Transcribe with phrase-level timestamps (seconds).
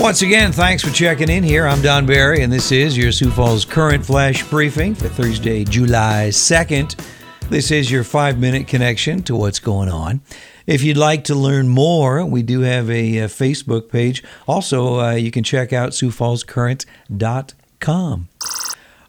[0.00, 1.66] Once again, thanks for checking in here.
[1.66, 6.28] I'm Don Barry, and this is your Sioux Falls Current Flash Briefing for Thursday, July
[6.30, 6.98] 2nd.
[7.50, 10.22] This is your five minute connection to what's going on.
[10.66, 14.24] If you'd like to learn more, we do have a, a Facebook page.
[14.48, 18.28] Also, uh, you can check out SiouxFallsCurrent.com.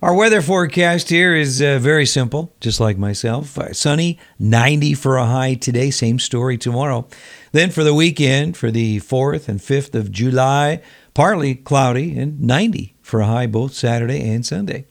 [0.02, 3.56] Our weather forecast here is uh, very simple, just like myself.
[3.56, 7.08] Uh, sunny, 90 for a high today, same story tomorrow.
[7.52, 10.82] Then for the weekend, for the 4th and 5th of July,
[11.14, 14.86] partly cloudy and 90 for a high both Saturday and Sunday.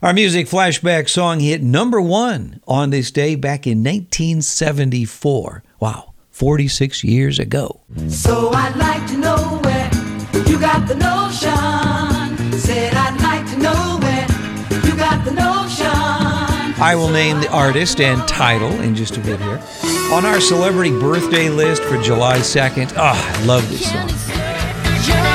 [0.00, 5.62] Our music flashback song hit number one on this day back in 1974.
[5.78, 7.82] Wow, 46 years ago.
[8.08, 9.90] So I'd like to know where
[10.48, 12.58] you got the notion.
[12.58, 12.91] Said
[16.82, 19.62] I will name the artist and title in just a bit here.
[20.12, 25.31] On our celebrity birthday list for July 2nd, ah, oh, I love this song.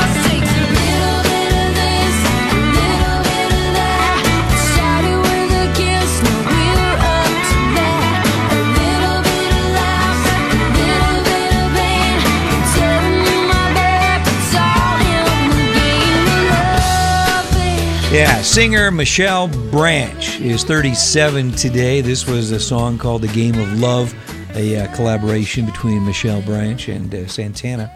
[18.17, 22.01] Yeah, singer Michelle Branch is 37 today.
[22.01, 24.11] This was a song called The Game of Love,
[24.55, 27.95] a uh, collaboration between Michelle Branch and uh, Santana.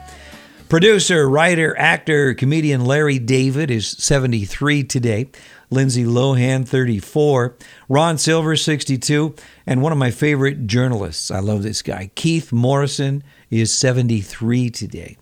[0.69, 5.31] Producer, writer, actor, comedian Larry David is 73 today.
[5.71, 7.55] Lindsay Lohan, 34.
[7.89, 9.33] Ron Silver, 62.
[9.65, 15.17] And one of my favorite journalists, I love this guy, Keith Morrison, is 73 today.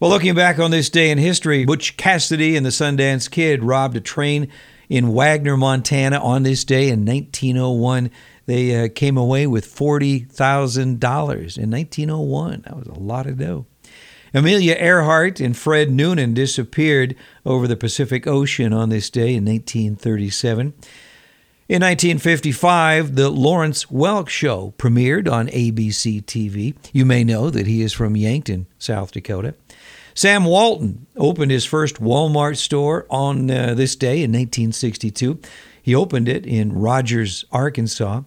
[0.00, 3.96] Well, looking back on this day in history, Butch Cassidy and the Sundance Kid robbed
[3.96, 4.46] a train
[4.88, 8.12] in Wagner, Montana on this day in 1901.
[8.46, 12.62] They uh, came away with $40,000 in 1901.
[12.64, 13.66] That was a lot of dough.
[14.32, 20.74] Amelia Earhart and Fred Noonan disappeared over the Pacific Ocean on this day in 1937.
[21.68, 26.74] In 1955, the Lawrence Welk Show premiered on ABC TV.
[26.94, 29.54] You may know that he is from Yankton, South Dakota.
[30.14, 35.38] Sam Walton opened his first Walmart store on uh, this day in 1962.
[35.82, 38.22] He opened it in Rogers, Arkansas.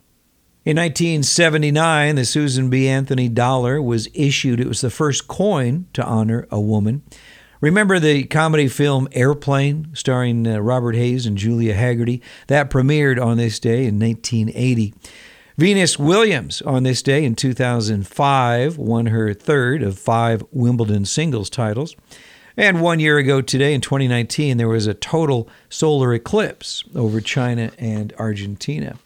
[0.63, 2.88] In 1979, the Susan B.
[2.88, 4.59] Anthony dollar was issued.
[4.59, 7.01] It was the first coin to honor a woman.
[7.61, 12.19] Remember the comedy film Airplane, starring uh, Robert Hays and Julia Hagerty?
[12.47, 14.95] That premiered on this day in 1980.
[15.59, 21.95] Venus Williams, on this day in 2005, won her third of five Wimbledon singles titles.
[22.57, 27.69] And one year ago today, in 2019, there was a total solar eclipse over China
[27.77, 28.97] and Argentina.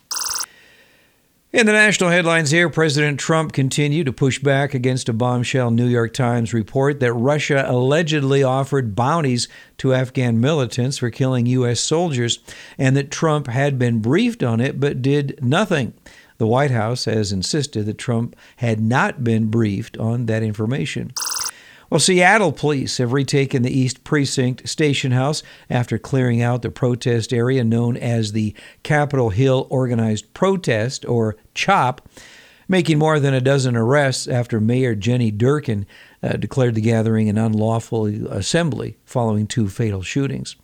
[1.56, 5.88] In the national headlines here, President Trump continued to push back against a bombshell New
[5.88, 11.80] York Times report that Russia allegedly offered bounties to Afghan militants for killing U.S.
[11.80, 12.40] soldiers,
[12.78, 15.94] and that Trump had been briefed on it but did nothing.
[16.40, 21.14] The White House has insisted that Trump had not been briefed on that information.
[21.90, 27.32] Well, Seattle police have retaken the East Precinct Station House after clearing out the protest
[27.32, 32.08] area known as the Capitol Hill Organized Protest, or CHOP,
[32.68, 35.86] making more than a dozen arrests after Mayor Jenny Durkan
[36.24, 40.56] uh, declared the gathering an unlawful assembly following two fatal shootings.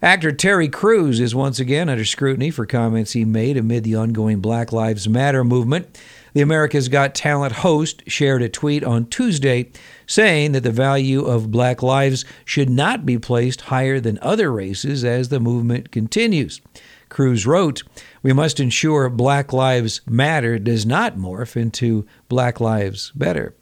[0.00, 4.40] Actor Terry Crews is once again under scrutiny for comments he made amid the ongoing
[4.40, 5.98] Black Lives Matter movement.
[6.38, 9.72] The America's Got Talent host shared a tweet on Tuesday
[10.06, 15.02] saying that the value of black lives should not be placed higher than other races
[15.02, 16.60] as the movement continues.
[17.08, 17.82] Crews wrote,
[18.22, 23.56] We must ensure Black Lives Matter does not morph into Black Lives Better.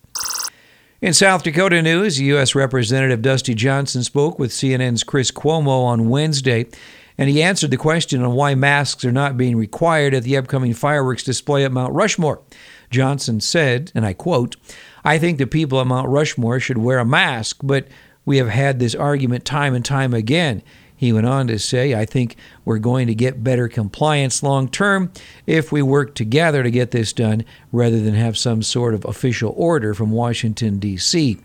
[1.00, 2.54] In South Dakota news, U.S.
[2.54, 6.66] Representative Dusty Johnson spoke with CNN's Chris Cuomo on Wednesday,
[7.19, 10.75] and he answered the question on why masks are not being required at the upcoming
[10.75, 12.43] fireworks display at Mount Rushmore.
[12.91, 14.56] Johnson said, and I quote,
[15.04, 17.88] I think the people at Mount Rushmore should wear a mask, but
[18.25, 20.62] we have had this argument time and time again.
[20.96, 22.37] He went on to say, I think
[22.67, 25.11] we're going to get better compliance long term
[25.47, 29.55] if we work together to get this done rather than have some sort of official
[29.57, 31.39] order from Washington, D.C.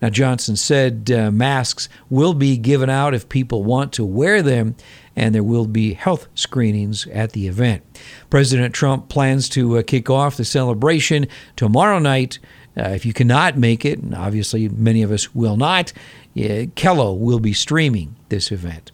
[0.00, 4.74] Now, Johnson said uh, masks will be given out if people want to wear them,
[5.14, 7.82] and there will be health screenings at the event.
[8.28, 12.40] President Trump plans to uh, kick off the celebration tomorrow night.
[12.76, 15.92] Uh, if you cannot make it, and obviously many of us will not,
[16.36, 18.90] uh, KELO will be streaming this event.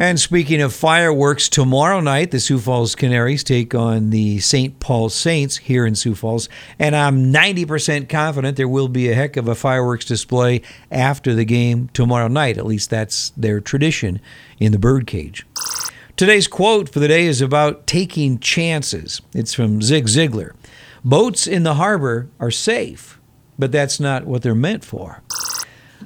[0.00, 4.80] And speaking of fireworks, tomorrow night the Sioux Falls Canaries take on the St.
[4.80, 6.48] Paul Saints here in Sioux Falls,
[6.78, 11.44] and I'm 90% confident there will be a heck of a fireworks display after the
[11.44, 12.56] game tomorrow night.
[12.56, 14.22] At least that's their tradition
[14.58, 15.46] in the birdcage.
[16.16, 19.20] Today's quote for the day is about taking chances.
[19.34, 20.52] It's from Zig Ziglar.
[21.04, 23.20] Boats in the harbor are safe,
[23.58, 25.22] but that's not what they're meant for.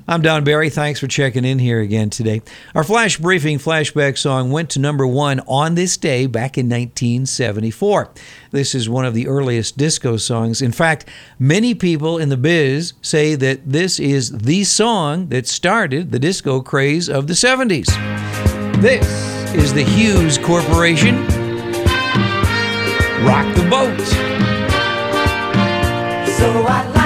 [0.07, 0.71] I'm Don Barry.
[0.71, 2.43] Thanks for checking in here again today.
[2.75, 8.11] Our flash briefing flashback song went to number one on this day back in 1974.
[8.51, 10.61] This is one of the earliest disco songs.
[10.61, 11.09] In fact,
[11.39, 16.61] many people in the biz say that this is the song that started the disco
[16.61, 17.87] craze of the 70s.
[18.81, 19.07] This
[19.55, 21.17] is the Hues Corporation.
[23.25, 24.01] Rock the boat.
[26.37, 27.04] So I'd like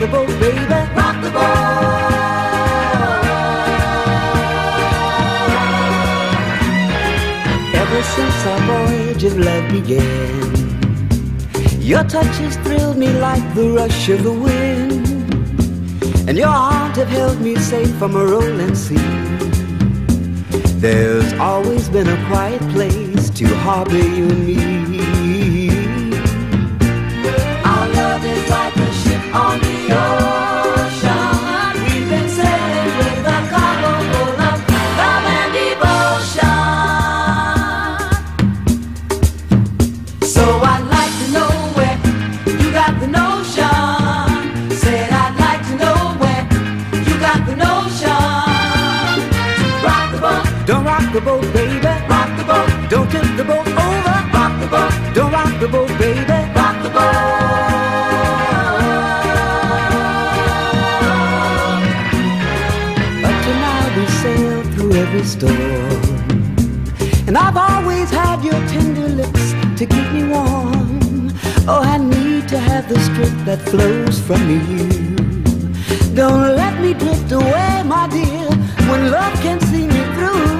[0.00, 0.64] the boat, baby.
[0.96, 1.60] rock the boat.
[7.74, 10.54] Ever since our voyage of love began,
[11.82, 15.06] your touch has thrilled me like the rush of the wind,
[16.26, 18.96] and your arms have held me safe from a rolling sea.
[20.80, 24.69] There's always been a quiet place to harbor you and me.
[50.70, 51.86] Don't rock the boat, baby.
[52.08, 54.16] rock the boat, Don't tip the boat over.
[54.32, 56.38] rock the boat, Don't rock the boat, baby.
[56.54, 58.20] rock the boat.
[63.26, 66.02] Up to now we sailed through every storm.
[67.26, 70.89] And I've always had your tender lips to keep me warm.
[71.72, 74.88] Oh, I need to have the strength that flows from you.
[76.16, 78.50] Don't let me drift away, my dear,
[78.88, 80.50] when love can see me through.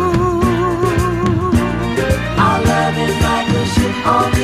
[2.46, 4.39] Our love is like a ship on